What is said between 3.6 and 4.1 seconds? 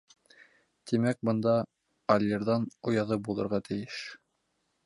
тейеш.